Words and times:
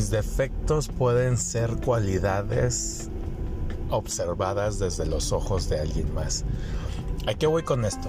mis 0.00 0.08
defectos 0.08 0.88
pueden 0.88 1.36
ser 1.36 1.76
cualidades 1.76 3.10
observadas 3.90 4.78
desde 4.78 5.04
los 5.04 5.30
ojos 5.30 5.68
de 5.68 5.78
alguien 5.78 6.14
más. 6.14 6.46
¿A 7.26 7.34
qué 7.34 7.46
voy 7.46 7.64
con 7.64 7.84
esto? 7.84 8.08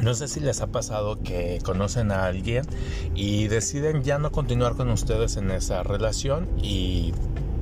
No 0.00 0.14
sé 0.14 0.28
si 0.28 0.38
les 0.38 0.60
ha 0.60 0.68
pasado 0.68 1.20
que 1.20 1.58
conocen 1.64 2.12
a 2.12 2.26
alguien 2.26 2.64
y 3.16 3.48
deciden 3.48 4.04
ya 4.04 4.20
no 4.20 4.30
continuar 4.30 4.76
con 4.76 4.90
ustedes 4.90 5.36
en 5.38 5.50
esa 5.50 5.82
relación 5.82 6.48
y 6.62 7.12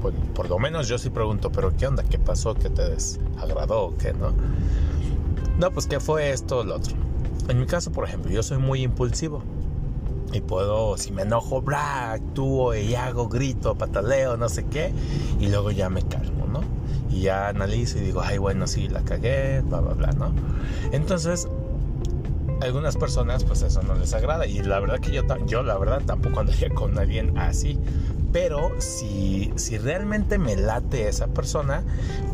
pues, 0.03 0.15
por 0.35 0.51
lo 0.51 0.59
menos 0.59 0.87
yo 0.87 0.99
sí 0.99 1.09
pregunto, 1.09 1.51
pero 1.51 1.75
¿qué 1.75 1.87
onda? 1.87 2.03
¿Qué 2.03 2.19
pasó? 2.19 2.53
¿Qué 2.53 2.69
te 2.69 2.91
desagradó 2.91 3.95
qué 3.97 4.13
no? 4.13 4.35
No, 5.59 5.71
pues 5.71 5.87
¿qué 5.87 5.99
fue 5.99 6.31
esto 6.31 6.59
o 6.59 6.65
lo 6.65 6.77
otro? 6.77 6.95
En 7.49 7.59
mi 7.59 7.65
caso, 7.65 7.91
por 7.91 8.07
ejemplo, 8.07 8.31
yo 8.31 8.43
soy 8.43 8.59
muy 8.59 8.83
impulsivo 8.83 9.43
y 10.33 10.41
puedo, 10.41 10.97
si 10.97 11.13
me 11.13 11.23
enojo, 11.23 11.61
bla, 11.63 12.13
actúo 12.13 12.75
y 12.75 12.95
hago, 12.95 13.29
grito, 13.29 13.75
pataleo, 13.75 14.37
no 14.37 14.49
sé 14.49 14.65
qué, 14.65 14.93
y 15.39 15.49
luego 15.49 15.71
ya 15.71 15.89
me 15.89 16.03
calmo, 16.03 16.47
¿no? 16.47 16.61
Y 17.11 17.23
ya 17.23 17.49
analizo 17.49 17.99
y 17.99 18.03
digo, 18.03 18.23
ay, 18.23 18.39
bueno, 18.39 18.67
sí, 18.67 18.89
la 18.89 19.03
cagué, 19.03 19.61
bla, 19.61 19.81
bla, 19.81 19.95
bla, 19.95 20.13
¿no? 20.13 20.33
Entonces, 20.93 21.49
algunas 22.63 22.97
personas, 22.97 23.45
pues 23.45 23.63
eso 23.63 23.83
no 23.83 23.95
les 23.95 24.15
agrada, 24.15 24.47
y 24.47 24.63
la 24.63 24.81
verdad 24.81 25.01
que 25.01 25.13
yo, 25.13 25.23
yo 25.47 25.63
la 25.63 25.77
verdad, 25.77 26.01
tampoco 26.07 26.41
andaría 26.41 26.71
con 26.71 26.99
alguien 26.99 27.37
así. 27.39 27.79
Pero 28.33 28.71
si, 28.81 29.53
si 29.57 29.77
realmente 29.77 30.39
me 30.39 30.57
late 30.57 31.07
esa 31.07 31.27
persona, 31.27 31.83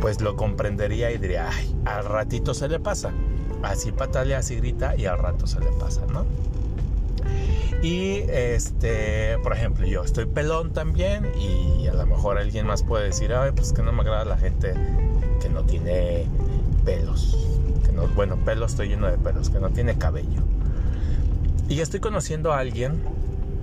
pues 0.01 0.21
lo 0.21 0.37
comprendería 0.37 1.11
y 1.11 1.19
diría, 1.19 1.51
ay, 1.51 1.75
al 1.87 2.05
ratito 2.05 2.55
se 2.55 2.69
le 2.69 2.79
pasa. 2.79 3.11
Así 3.65 3.91
patalea, 3.91 4.39
así 4.39 4.55
grita 4.55 4.95
y 4.97 5.07
al 5.07 5.19
rato 5.19 5.49
se 5.49 5.59
le 5.59 5.67
pasa, 5.73 6.03
¿no? 6.13 6.25
Y 7.83 8.25
este, 8.29 9.39
por 9.43 9.53
ejemplo, 9.53 9.87
yo 9.87 10.03
estoy 10.03 10.27
pelón 10.27 10.73
también 10.73 11.31
y 11.39 11.87
a 11.87 11.95
lo 11.95 12.07
mejor 12.07 12.39
alguien 12.39 12.67
más 12.67 12.83
puede 12.83 13.07
decir, 13.07 13.33
ay, 13.33 13.53
pues 13.55 13.73
que 13.73 13.83
no 13.83 13.93
me 13.93 14.01
agrada 14.01 14.25
la 14.25 14.37
gente 14.37 14.75
que 15.41 15.49
no 15.49 15.63
tiene 15.63 16.27
pelos. 16.85 17.37
Que 17.85 17.93
no, 17.93 18.09
bueno, 18.09 18.37
pelo 18.45 18.67
estoy 18.67 18.89
lleno 18.89 19.07
de 19.07 19.17
pelos, 19.17 19.51
que 19.51 19.61
no 19.61 19.71
tiene 19.71 19.97
cabello. 19.97 20.43
Y 21.69 21.81
estoy 21.81 22.01
conociendo 22.01 22.53
a 22.53 22.59
alguien 22.59 23.01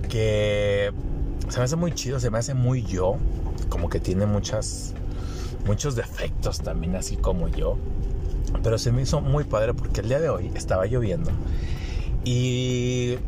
que 0.08 0.92
se 1.48 1.58
me 1.58 1.64
hace 1.64 1.76
muy 1.76 1.92
chido, 1.92 2.18
se 2.18 2.30
me 2.30 2.38
hace 2.38 2.54
muy 2.54 2.82
yo, 2.82 3.16
como 3.68 3.90
que 3.90 4.00
tiene 4.00 4.24
muchas, 4.24 4.94
muchos 5.66 5.94
defectos 5.94 6.60
también, 6.60 6.96
así 6.96 7.16
como 7.16 7.48
yo. 7.48 7.76
Pero 8.62 8.78
se 8.78 8.92
me 8.92 9.02
hizo 9.02 9.20
muy 9.20 9.44
padre 9.44 9.74
porque 9.74 10.00
el 10.00 10.08
día 10.08 10.20
de 10.20 10.30
hoy 10.30 10.50
estaba 10.54 10.86
lloviendo 10.86 11.30
y 12.24 13.18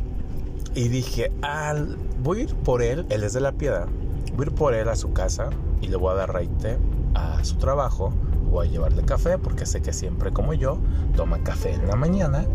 y 0.75 0.87
dije, 0.87 1.31
ah, 1.41 1.75
voy 2.21 2.39
a 2.39 2.43
ir 2.43 2.55
por 2.55 2.81
él, 2.81 3.05
él 3.09 3.23
es 3.23 3.33
de 3.33 3.41
la 3.41 3.51
piedad, 3.51 3.87
voy 4.35 4.45
a 4.45 4.49
ir 4.49 4.55
por 4.55 4.73
él 4.73 4.89
a 4.89 4.95
su 4.95 5.13
casa 5.13 5.49
y 5.81 5.87
le 5.87 5.95
voy 5.95 6.11
a 6.11 6.15
dar 6.15 6.33
raite 6.33 6.77
a 7.15 7.43
su 7.43 7.55
trabajo, 7.57 8.13
voy 8.49 8.67
a 8.67 8.71
llevarle 8.71 9.03
café 9.03 9.37
porque 9.37 9.65
sé 9.65 9.81
que 9.81 9.93
siempre 9.93 10.31
como 10.31 10.53
yo 10.53 10.77
toma 11.15 11.39
café 11.43 11.73
en 11.73 11.87
la 11.87 11.95
mañana. 11.95 12.45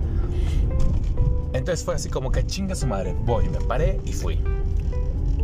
Entonces 1.53 1.85
fue 1.85 1.95
así 1.95 2.09
como 2.09 2.33
que 2.33 2.45
chinga 2.45 2.75
su 2.75 2.87
madre, 2.87 3.15
voy, 3.25 3.49
me 3.49 3.59
paré 3.59 4.01
y 4.05 4.13
fui. 4.13 4.41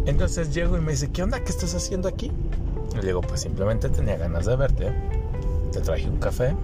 Entonces 0.07 0.53
llego 0.53 0.77
y 0.77 0.81
me 0.81 0.93
dice, 0.93 1.11
¿qué 1.11 1.23
onda? 1.23 1.41
¿Qué 1.41 1.51
estás 1.51 1.75
haciendo 1.75 2.09
aquí? 2.09 2.33
le 2.97 3.07
digo, 3.07 3.21
pues 3.21 3.41
simplemente 3.41 3.89
tenía 3.89 4.17
ganas 4.17 4.47
de 4.47 4.57
verte, 4.57 4.93
te 5.73 5.81
traje 5.81 6.09
un 6.09 6.19
café 6.19 6.55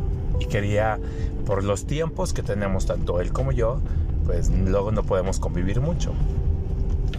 y 0.40 0.46
quería, 0.46 0.98
por 1.46 1.64
los 1.64 1.86
tiempos 1.86 2.32
que 2.32 2.42
tenemos 2.42 2.86
tanto 2.86 3.20
él 3.20 3.32
como 3.32 3.52
yo, 3.52 3.80
pues 4.26 4.50
luego 4.50 4.92
no 4.92 5.02
podemos 5.04 5.40
convivir 5.40 5.80
mucho. 5.80 6.12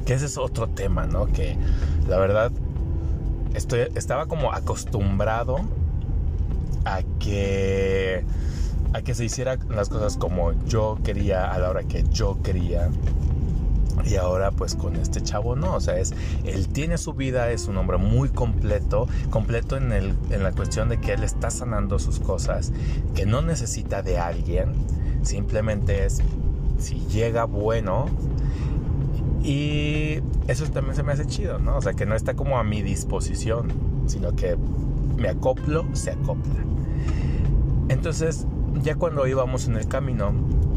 Que 0.05 0.13
ese 0.13 0.25
es 0.25 0.37
otro 0.37 0.67
tema, 0.67 1.07
¿no? 1.07 1.27
Que 1.27 1.57
la 2.07 2.17
verdad 2.17 2.51
estoy, 3.55 3.87
estaba 3.95 4.27
como 4.27 4.53
acostumbrado 4.53 5.57
a 6.85 7.01
que 7.19 8.23
a 8.93 9.01
que 9.01 9.13
se 9.13 9.25
hicieran 9.25 9.59
las 9.69 9.89
cosas 9.89 10.15
como 10.15 10.53
yo 10.65 10.97
quería 11.03 11.51
a 11.51 11.59
la 11.59 11.69
hora 11.69 11.83
que 11.83 12.03
yo 12.09 12.37
quería 12.41 12.89
y 14.05 14.15
ahora 14.15 14.51
pues 14.51 14.75
con 14.75 14.95
este 14.95 15.21
chavo 15.21 15.55
no, 15.55 15.75
o 15.75 15.81
sea, 15.81 15.97
es 15.97 16.13
él 16.45 16.67
tiene 16.69 16.97
su 16.97 17.13
vida, 17.13 17.51
es 17.51 17.67
un 17.67 17.77
hombre 17.77 17.97
muy 17.97 18.29
completo, 18.29 19.07
completo 19.29 19.75
en, 19.75 19.91
el, 19.91 20.13
en 20.29 20.43
la 20.43 20.51
cuestión 20.51 20.87
de 20.89 20.99
que 20.99 21.13
él 21.13 21.23
está 21.23 21.49
sanando 21.49 21.99
sus 21.99 22.19
cosas, 22.19 22.71
que 23.15 23.25
no 23.25 23.41
necesita 23.41 24.01
de 24.01 24.19
alguien, 24.19 24.73
simplemente 25.23 26.05
es 26.05 26.21
si 26.77 26.99
llega 27.07 27.45
bueno. 27.45 28.05
Y 29.43 30.19
eso 30.47 30.65
también 30.65 30.95
se 30.95 31.03
me 31.03 31.13
hace 31.13 31.25
chido, 31.25 31.59
¿no? 31.59 31.77
O 31.77 31.81
sea, 31.81 31.93
que 31.93 32.05
no 32.05 32.15
está 32.15 32.35
como 32.35 32.57
a 32.57 32.63
mi 32.63 32.81
disposición, 32.81 33.71
sino 34.07 34.35
que 34.35 34.57
me 35.17 35.29
acoplo, 35.29 35.85
se 35.93 36.11
acopla. 36.11 36.63
Entonces, 37.89 38.45
ya 38.83 38.95
cuando 38.95 39.27
íbamos 39.27 39.67
en 39.67 39.75
el 39.75 39.87
camino, 39.87 40.33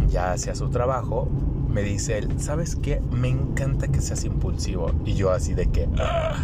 ya 0.08 0.32
hacia 0.32 0.54
su 0.54 0.68
trabajo, 0.70 1.28
me 1.68 1.82
dice 1.82 2.18
él, 2.18 2.40
¿sabes 2.40 2.76
qué? 2.76 3.00
Me 3.12 3.28
encanta 3.28 3.88
que 3.88 4.00
seas 4.00 4.24
impulsivo. 4.24 4.90
Y 5.04 5.14
yo 5.14 5.30
así 5.30 5.54
de 5.54 5.66
que, 5.66 5.88
ah, 5.98 6.36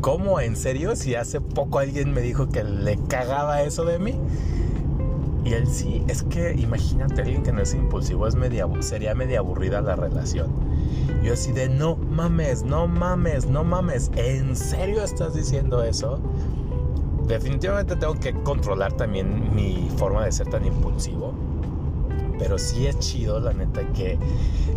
¿cómo? 0.00 0.40
¿En 0.40 0.56
serio? 0.56 0.96
Si 0.96 1.14
hace 1.14 1.40
poco 1.40 1.78
alguien 1.78 2.12
me 2.12 2.20
dijo 2.20 2.48
que 2.48 2.64
le 2.64 2.96
cagaba 3.08 3.62
eso 3.62 3.84
de 3.84 3.98
mí. 3.98 4.14
Y 5.48 5.54
él 5.54 5.66
sí, 5.66 6.04
es 6.08 6.24
que 6.24 6.52
imagínate 6.52 7.22
alguien 7.22 7.42
que 7.42 7.52
no 7.52 7.62
es 7.62 7.72
impulsivo, 7.72 8.26
es 8.26 8.34
media, 8.34 8.66
sería 8.80 9.14
media 9.14 9.38
aburrida 9.38 9.80
la 9.80 9.96
relación. 9.96 10.48
Yo 11.22 11.32
así 11.32 11.52
de, 11.52 11.70
no 11.70 11.96
mames, 11.96 12.64
no 12.64 12.86
mames, 12.86 13.46
no 13.46 13.64
mames, 13.64 14.10
¿en 14.16 14.54
serio 14.54 15.02
estás 15.02 15.34
diciendo 15.34 15.82
eso? 15.82 16.20
Definitivamente 17.26 17.96
tengo 17.96 18.14
que 18.14 18.34
controlar 18.42 18.92
también 18.92 19.54
mi 19.54 19.88
forma 19.96 20.26
de 20.26 20.32
ser 20.32 20.48
tan 20.48 20.66
impulsivo 20.66 21.32
pero 22.38 22.58
sí 22.58 22.86
es 22.86 22.98
chido, 22.98 23.40
la 23.40 23.52
neta, 23.52 23.82
que 23.92 24.18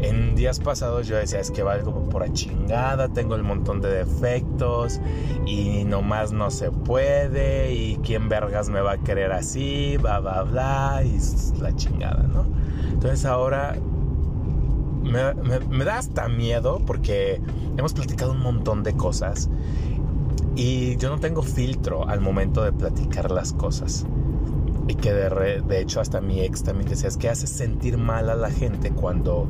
en 0.02 0.36
días 0.36 0.60
pasados 0.60 1.08
yo 1.08 1.16
decía, 1.16 1.40
es 1.40 1.52
que 1.52 1.64
valgo 1.64 2.10
por 2.10 2.24
a 2.24 2.34
chingada, 2.34 3.10
tengo 3.10 3.36
el 3.36 3.44
montón 3.44 3.82
de 3.82 3.90
defectos 3.90 5.00
y 5.46 5.84
nomás 5.86 6.32
no 6.32 6.50
se 6.52 6.72
puede 6.72 7.74
y 7.74 8.00
quién 8.04 8.30
vergas 8.30 8.70
me 8.70 8.82
va 8.82 8.94
a 8.94 8.98
querer 8.98 9.32
así, 9.32 9.98
bla, 9.98 10.20
bla, 10.20 10.44
bla, 10.44 11.02
y 11.04 11.18
la 11.62 11.76
chingada, 11.76 12.24
¿no? 12.24 12.46
Entonces 12.92 13.26
ahora 13.26 13.76
me, 15.04 15.34
me 15.60 15.86
da 15.86 15.98
hasta 15.98 16.28
miedo 16.28 16.82
porque 16.86 17.42
hemos 17.78 17.94
platicado 17.94 18.32
un 18.32 18.42
montón 18.42 18.84
de 18.84 18.94
cosas 18.94 19.50
y 20.56 20.98
yo 20.98 21.10
no 21.10 21.20
tengo 21.20 21.42
filtro 21.42 22.08
al 22.08 22.22
momento 22.22 22.64
de 22.64 22.74
platicar 22.74 23.32
las 23.32 23.54
cosas. 23.54 24.06
Y 24.91 24.96
que 24.96 25.13
de, 25.13 25.62
de 25.62 25.79
hecho 25.79 26.02
hasta 26.02 26.19
mi 26.19 26.41
ex 26.41 26.63
también 26.63 26.90
decía, 26.90 27.07
es 27.07 27.16
que 27.16 27.29
hace 27.29 27.47
sentir 27.47 27.97
mal 27.97 28.29
a 28.29 28.35
la 28.35 28.52
gente 28.52 28.91
cuando 28.91 29.47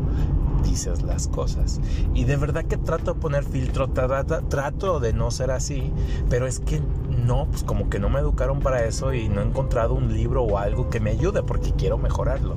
dices 0.64 1.02
las 1.02 1.28
cosas. 1.28 1.82
Y 2.14 2.26
de 2.26 2.38
verdad 2.38 2.66
que 2.66 2.78
trato 2.78 3.16
de 3.16 3.20
poner 3.20 3.44
filtro, 3.44 3.90
trato 3.90 5.00
de 5.00 5.14
no 5.14 5.32
ser 5.32 5.50
así, 5.50 5.92
pero 6.30 6.46
es 6.46 6.60
que 6.60 6.80
no, 7.26 7.48
pues 7.48 7.64
como 7.64 7.90
que 7.90 7.98
no 7.98 8.08
me 8.08 8.20
educaron 8.20 8.60
para 8.60 8.86
eso 8.86 9.16
y 9.16 9.30
no 9.30 9.42
he 9.42 9.46
encontrado 9.46 9.96
un 9.96 10.14
libro 10.14 10.44
o 10.44 10.60
algo 10.60 10.92
que 10.92 11.00
me 11.00 11.10
ayude 11.10 11.42
porque 11.42 11.72
quiero 11.72 11.98
mejorarlo. 11.98 12.54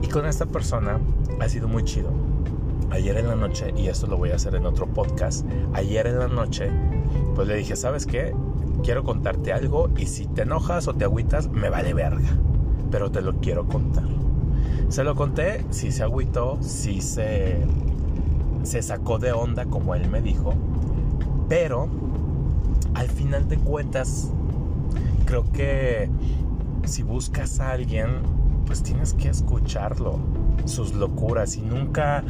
Y 0.00 0.08
con 0.08 0.24
esta 0.24 0.46
persona 0.46 0.98
ha 1.38 1.48
sido 1.50 1.68
muy 1.68 1.84
chido. 1.84 2.08
Ayer 2.90 3.16
en 3.16 3.28
la 3.28 3.36
noche, 3.36 3.72
y 3.76 3.88
esto 3.88 4.06
lo 4.06 4.16
voy 4.16 4.30
a 4.30 4.36
hacer 4.36 4.54
en 4.54 4.66
otro 4.66 4.86
podcast, 4.86 5.46
ayer 5.74 6.06
en 6.06 6.18
la 6.18 6.28
noche, 6.28 6.70
pues 7.34 7.48
le 7.48 7.56
dije, 7.56 7.76
¿sabes 7.76 8.06
qué? 8.06 8.32
quiero 8.82 9.04
contarte 9.04 9.52
algo 9.52 9.90
y 9.96 10.06
si 10.06 10.26
te 10.26 10.42
enojas 10.42 10.88
o 10.88 10.94
te 10.94 11.04
agüitas, 11.04 11.48
me 11.48 11.68
vale 11.70 11.94
verga. 11.94 12.28
Pero 12.90 13.10
te 13.10 13.20
lo 13.20 13.36
quiero 13.40 13.66
contar. 13.66 14.04
Se 14.88 15.02
lo 15.02 15.14
conté, 15.16 15.64
si 15.70 15.90
se 15.90 16.02
agüitó, 16.02 16.58
si 16.60 17.00
se, 17.00 17.66
se 18.62 18.82
sacó 18.82 19.18
de 19.18 19.32
onda 19.32 19.66
como 19.66 19.94
él 19.94 20.08
me 20.08 20.22
dijo. 20.22 20.54
Pero 21.48 21.88
al 22.94 23.08
final 23.08 23.48
de 23.48 23.58
cuentas, 23.58 24.30
creo 25.24 25.50
que 25.50 26.08
si 26.84 27.02
buscas 27.02 27.58
a 27.58 27.72
alguien, 27.72 28.20
pues 28.66 28.82
tienes 28.82 29.14
que 29.14 29.28
escucharlo 29.28 30.18
sus 30.64 30.94
locuras 30.94 31.56
y 31.56 31.62
nunca 31.62 32.24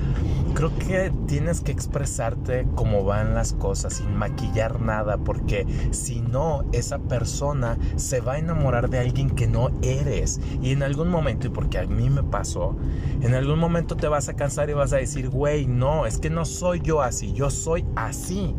creo 0.55 0.77
que 0.79 1.13
tienes 1.27 1.61
que 1.63 1.73
expresarte 1.73 2.67
como 2.75 3.05
van 3.05 3.35
las 3.35 3.55
cosas 3.55 3.95
sin 3.95 4.15
maquillar 4.15 4.81
nada 4.81 5.17
porque 5.19 5.67
si 5.91 6.21
no 6.21 6.65
esa 6.73 6.99
persona 6.99 7.79
se 7.97 8.21
va 8.21 8.35
a 8.35 8.39
enamorar 8.39 8.91
de 8.91 8.99
alguien 8.99 9.31
que 9.31 9.47
no 9.47 9.71
eres. 9.83 10.41
Y 10.61 10.73
en 10.73 10.83
algún 10.83 11.09
momento 11.09 11.47
y 11.47 11.51
porque 11.51 11.79
a 11.79 11.87
mí 11.87 12.11
me 12.11 12.23
pasó 12.23 12.77
en 13.23 13.35
algún 13.35 13.59
momento 13.59 13.97
te 13.97 14.09
vas 14.09 14.29
a 14.29 14.35
cansar 14.35 14.71
y 14.71 14.75
vas 14.75 14.93
a 14.93 14.97
decir 14.97 15.31
güey 15.31 15.67
no 15.67 16.07
es 16.07 16.19
que 16.19 16.31
no 16.31 16.45
soy 16.45 16.81
yo 16.81 17.03
así 17.03 17.33
yo 17.33 17.51
soy 17.51 17.85
así 17.97 18.55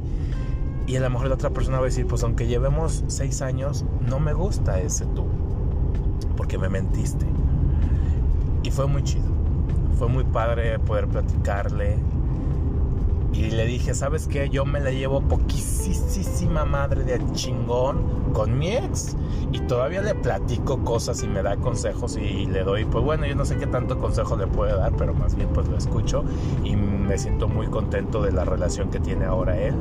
y 0.88 0.96
a 0.96 1.00
lo 1.02 1.10
mejor 1.10 1.28
la 1.28 1.36
otra 1.36 1.52
persona 1.52 1.78
va 1.78 1.84
a 1.84 1.86
decir 1.86 2.08
pues 2.08 2.24
aunque 2.24 2.48
llevemos 2.48 3.04
seis 3.08 3.42
años 3.42 3.86
no 4.02 4.20
me 4.20 4.34
gusta 4.34 4.80
ese 4.80 5.06
tú 5.08 5.26
porque 6.36 6.58
me 6.58 6.70
mentiste 6.70 7.26
fue 8.78 8.88
muy 8.88 9.04
chido 9.04 9.38
fue 9.98 10.08
muy 10.08 10.24
padre 10.24 10.80
poder 10.80 11.08
platicarle. 11.08 11.98
Y 13.34 13.52
le 13.52 13.66
dije, 13.66 13.94
¿sabes 13.94 14.28
qué? 14.28 14.50
Yo 14.50 14.66
me 14.66 14.80
la 14.80 14.92
llevo 14.92 15.22
poquísima 15.22 16.66
madre 16.66 17.04
de 17.04 17.20
chingón 17.34 18.32
con 18.34 18.58
mi 18.58 18.72
ex. 18.72 19.16
Y 19.52 19.60
todavía 19.62 20.02
le 20.02 20.16
platico 20.16 20.84
cosas 20.84 21.22
y 21.24 21.28
me 21.28 21.44
da 21.44 21.58
consejos 21.58 22.18
y 22.18 22.46
le 22.46 22.64
doy, 22.64 22.86
pues 22.86 23.04
bueno, 23.04 23.26
yo 23.28 23.36
no 23.36 23.46
sé 23.46 23.58
qué 23.58 23.68
tanto 23.68 24.00
consejo 24.00 24.38
le 24.38 24.48
puede 24.48 24.76
dar, 24.76 24.94
pero 24.96 25.14
más 25.14 25.36
bien 25.36 25.50
pues 25.54 25.68
lo 25.68 25.78
escucho 25.78 26.24
y 26.64 26.76
me 26.76 27.18
siento 27.18 27.48
muy 27.48 27.68
contento 27.68 28.24
de 28.24 28.32
la 28.32 28.44
relación 28.44 28.90
que 28.90 29.00
tiene 29.00 29.26
ahora 29.26 29.58
él. 29.58 29.76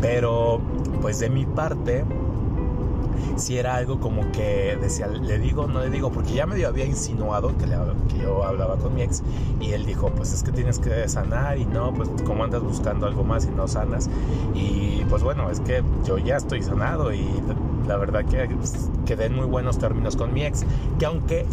Pero 0.00 0.60
pues 1.02 1.18
de 1.20 1.28
mi 1.28 1.44
parte, 1.46 2.04
si 3.36 3.58
era 3.58 3.76
algo 3.76 4.00
como 4.00 4.30
que 4.32 4.76
decía, 4.80 5.06
le 5.06 5.38
digo, 5.38 5.66
no 5.66 5.80
le 5.80 5.90
digo, 5.90 6.10
porque 6.10 6.34
ya 6.34 6.46
medio 6.46 6.68
había 6.68 6.84
insinuado 6.84 7.56
que, 7.58 7.66
yo 8.20 8.44
hablaba 8.44 8.76
con 8.76 8.94
mi 8.94 9.02
ex 9.02 9.22
y 9.60 9.72
él 9.72 9.84
dijo, 9.86 10.10
pues 10.10 10.32
es 10.32 10.42
que 10.42 10.52
tienes 10.52 10.78
que 10.78 11.08
sanar 11.08 11.58
y 11.58 11.66
no, 11.66 11.92
pues 11.92 12.08
como 12.24 12.44
andas 12.44 12.62
buscando 12.62 13.06
algo 13.06 13.24
más 13.24 13.44
y 13.46 13.50
no 13.50 13.66
sanas. 13.68 14.08
Y 14.54 15.04
pues 15.08 15.22
bueno, 15.22 15.50
es 15.50 15.60
que 15.60 15.82
yo 16.04 16.18
ya 16.18 16.36
estoy 16.36 16.62
sanado 16.62 17.12
y 17.12 17.26
la 17.86 17.96
verdad 17.96 18.24
que 18.24 18.46
pues, 18.48 18.88
quedé 19.04 19.26
en 19.26 19.36
muy 19.36 19.46
buenos 19.46 19.78
términos 19.78 20.16
con 20.16 20.32
mi 20.32 20.44
ex, 20.44 20.64
que 20.98 21.06
aunque 21.06 21.46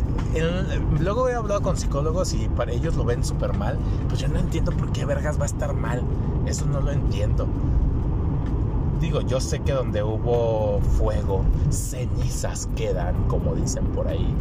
luego 0.99 1.29
he 1.29 1.33
hablado 1.33 1.61
con 1.61 1.77
psicólogos 1.77 2.33
y 2.33 2.47
para 2.49 2.71
ellos 2.71 2.95
lo 2.95 3.03
ven 3.03 3.23
súper 3.23 3.57
mal, 3.57 3.77
pues 4.07 4.21
yo 4.21 4.27
no 4.27 4.39
entiendo 4.39 4.71
por 4.71 4.91
qué 4.91 5.05
vergas 5.05 5.39
va 5.39 5.43
a 5.43 5.47
estar 5.47 5.73
mal, 5.73 6.03
eso 6.45 6.65
no 6.65 6.79
lo 6.79 6.91
entiendo 6.91 7.47
digo, 9.01 9.21
yo 9.21 9.41
sé 9.41 9.59
que 9.59 9.73
donde 9.73 10.03
hubo 10.03 10.79
fuego, 10.79 11.43
cenizas 11.69 12.69
quedan, 12.75 13.15
como 13.27 13.55
dicen 13.55 13.83
por 13.87 14.07
ahí. 14.07 14.33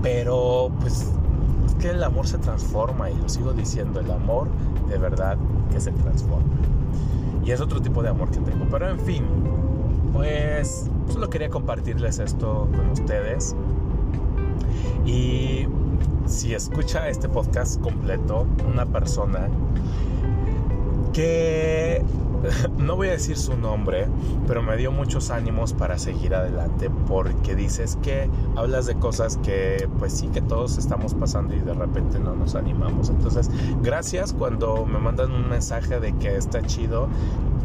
Pero 0.00 0.70
pues 0.80 1.10
es 1.66 1.74
que 1.74 1.90
el 1.90 2.02
amor 2.02 2.26
se 2.26 2.38
transforma 2.38 3.10
y 3.10 3.16
lo 3.16 3.28
sigo 3.28 3.52
diciendo, 3.52 4.00
el 4.00 4.10
amor 4.10 4.48
de 4.88 4.96
verdad 4.96 5.36
que 5.72 5.80
se 5.80 5.90
transforma. 5.90 6.46
Y 7.44 7.50
es 7.50 7.60
otro 7.60 7.82
tipo 7.82 8.02
de 8.02 8.08
amor 8.08 8.30
que 8.30 8.38
tengo. 8.38 8.64
Pero 8.70 8.88
en 8.88 9.00
fin, 9.00 9.24
pues 10.12 10.88
solo 11.12 11.28
quería 11.28 11.50
compartirles 11.50 12.20
esto 12.20 12.68
con 12.74 12.90
ustedes. 12.90 13.56
Y 15.04 15.66
si 16.26 16.54
escucha 16.54 17.08
este 17.08 17.28
podcast 17.28 17.80
completo 17.80 18.46
una 18.72 18.86
persona 18.86 19.48
que 21.12 22.04
no 22.78 22.96
voy 22.96 23.08
a 23.08 23.12
decir 23.12 23.36
su 23.36 23.56
nombre, 23.56 24.06
pero 24.46 24.62
me 24.62 24.76
dio 24.76 24.92
muchos 24.92 25.30
ánimos 25.30 25.72
para 25.72 25.98
seguir 25.98 26.34
adelante 26.34 26.90
porque 27.06 27.54
dices 27.54 27.98
que 28.02 28.28
hablas 28.56 28.86
de 28.86 28.96
cosas 28.96 29.36
que 29.38 29.88
pues 29.98 30.12
sí 30.12 30.28
que 30.28 30.40
todos 30.40 30.78
estamos 30.78 31.14
pasando 31.14 31.54
y 31.54 31.60
de 31.60 31.74
repente 31.74 32.18
no 32.18 32.34
nos 32.34 32.54
animamos. 32.54 33.10
Entonces, 33.10 33.50
gracias 33.82 34.32
cuando 34.32 34.86
me 34.86 34.98
mandan 34.98 35.32
un 35.32 35.48
mensaje 35.48 36.00
de 36.00 36.12
que 36.14 36.36
está 36.36 36.62
chido. 36.62 37.08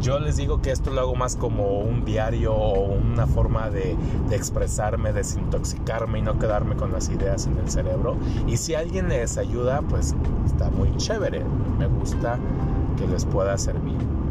Yo 0.00 0.18
les 0.18 0.36
digo 0.36 0.60
que 0.60 0.72
esto 0.72 0.90
lo 0.90 1.00
hago 1.00 1.14
más 1.14 1.36
como 1.36 1.78
un 1.78 2.04
diario 2.04 2.54
o 2.54 2.92
una 2.92 3.26
forma 3.28 3.70
de, 3.70 3.96
de 4.28 4.36
expresarme, 4.36 5.12
desintoxicarme 5.12 6.18
y 6.18 6.22
no 6.22 6.38
quedarme 6.40 6.74
con 6.74 6.90
las 6.90 7.08
ideas 7.08 7.46
en 7.46 7.56
el 7.58 7.70
cerebro. 7.70 8.16
Y 8.48 8.56
si 8.56 8.74
alguien 8.74 9.08
les 9.08 9.38
ayuda, 9.38 9.80
pues 9.82 10.16
está 10.44 10.70
muy 10.70 10.96
chévere. 10.96 11.44
Me 11.78 11.86
gusta 11.86 12.38
que 12.96 13.06
les 13.06 13.24
pueda 13.24 13.56
servir. 13.58 14.21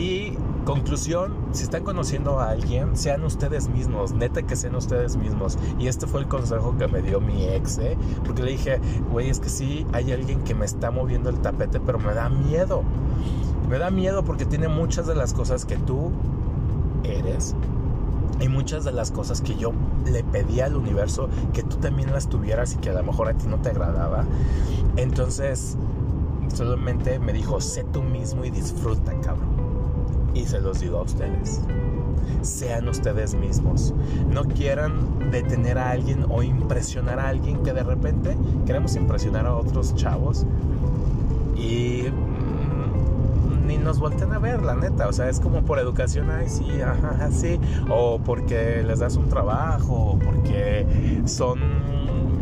Y 0.00 0.32
conclusión, 0.64 1.34
si 1.52 1.64
están 1.64 1.84
conociendo 1.84 2.40
a 2.40 2.48
alguien, 2.48 2.96
sean 2.96 3.22
ustedes 3.22 3.68
mismos, 3.68 4.14
neta 4.14 4.40
que 4.42 4.56
sean 4.56 4.74
ustedes 4.74 5.18
mismos. 5.18 5.58
Y 5.78 5.88
este 5.88 6.06
fue 6.06 6.20
el 6.20 6.26
consejo 6.26 6.74
que 6.78 6.88
me 6.88 7.02
dio 7.02 7.20
mi 7.20 7.44
ex, 7.44 7.76
¿eh? 7.76 7.98
Porque 8.24 8.42
le 8.42 8.52
dije, 8.52 8.80
güey, 9.12 9.28
es 9.28 9.40
que 9.40 9.50
sí, 9.50 9.86
hay 9.92 10.10
alguien 10.12 10.40
que 10.40 10.54
me 10.54 10.64
está 10.64 10.90
moviendo 10.90 11.28
el 11.28 11.38
tapete, 11.40 11.80
pero 11.80 11.98
me 11.98 12.14
da 12.14 12.30
miedo. 12.30 12.82
Me 13.68 13.76
da 13.76 13.90
miedo 13.90 14.24
porque 14.24 14.46
tiene 14.46 14.68
muchas 14.68 15.06
de 15.06 15.14
las 15.14 15.34
cosas 15.34 15.66
que 15.66 15.76
tú 15.76 16.10
eres. 17.04 17.54
Y 18.40 18.48
muchas 18.48 18.84
de 18.84 18.92
las 18.92 19.10
cosas 19.10 19.42
que 19.42 19.54
yo 19.54 19.72
le 20.06 20.24
pedí 20.24 20.60
al 20.60 20.76
universo 20.76 21.28
que 21.52 21.62
tú 21.62 21.76
también 21.76 22.10
las 22.10 22.26
tuvieras 22.26 22.72
y 22.72 22.78
que 22.78 22.88
a 22.88 22.94
lo 22.94 23.02
mejor 23.02 23.28
a 23.28 23.34
ti 23.34 23.46
no 23.46 23.58
te 23.58 23.68
agradaba. 23.68 24.24
Entonces, 24.96 25.76
solamente 26.54 27.18
me 27.18 27.34
dijo, 27.34 27.60
sé 27.60 27.84
tú 27.84 28.02
mismo 28.02 28.46
y 28.46 28.50
disfruta, 28.50 29.12
cabrón. 29.20 29.59
Y 30.34 30.44
se 30.46 30.60
los 30.60 30.80
digo 30.80 30.98
a 30.98 31.02
ustedes. 31.02 31.60
Sean 32.42 32.88
ustedes 32.88 33.34
mismos. 33.34 33.94
No 34.30 34.44
quieran 34.44 35.30
detener 35.30 35.78
a 35.78 35.90
alguien 35.90 36.24
o 36.28 36.42
impresionar 36.42 37.18
a 37.18 37.28
alguien 37.28 37.62
que 37.62 37.72
de 37.72 37.82
repente 37.82 38.36
queremos 38.66 38.96
impresionar 38.96 39.46
a 39.46 39.54
otros 39.54 39.94
chavos 39.94 40.46
y 41.60 42.04
mm, 42.08 43.66
ni 43.66 43.76
nos 43.76 44.00
volten 44.00 44.32
a 44.32 44.38
ver, 44.38 44.62
la 44.62 44.74
neta. 44.74 45.08
O 45.08 45.12
sea, 45.12 45.28
es 45.28 45.38
como 45.40 45.62
por 45.62 45.78
educación, 45.78 46.30
ay, 46.30 46.48
sí, 46.48 46.80
ajá, 46.80 47.30
sí. 47.30 47.60
O 47.90 48.18
porque 48.18 48.82
les 48.82 49.00
das 49.00 49.16
un 49.16 49.28
trabajo, 49.28 50.18
porque 50.24 50.86
son. 51.26 51.60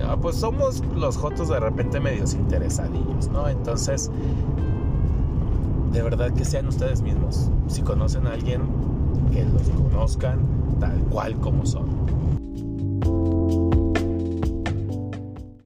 Ah, 0.08 0.17
pues 0.20 0.37
somos 0.37 0.82
los 0.94 1.17
jotos 1.17 1.49
de 1.49 1.58
repente 1.58 1.99
medios 1.99 2.35
interesadillos, 2.35 3.29
¿no? 3.29 3.49
Entonces, 3.49 4.11
de 5.93 6.02
verdad 6.02 6.32
que 6.32 6.44
sean 6.44 6.69
ustedes 6.69 7.02
mismos. 7.02 7.50
Si 7.69 7.82
conocen 7.82 8.26
a 8.26 8.32
alguien, 8.32 8.62
que 9.32 9.44
los 9.44 9.69
conozcan 9.70 10.38
tal 10.81 10.99
cual 11.11 11.35
como 11.37 11.67
son. 11.67 12.38